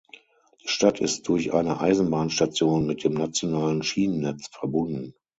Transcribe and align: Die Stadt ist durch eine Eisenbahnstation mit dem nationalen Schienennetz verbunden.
Die 0.63 0.67
Stadt 0.67 0.99
ist 0.99 1.27
durch 1.29 1.53
eine 1.53 1.79
Eisenbahnstation 1.79 2.87
mit 2.87 3.03
dem 3.03 3.13
nationalen 3.13 3.83
Schienennetz 3.83 4.47
verbunden. 4.47 5.13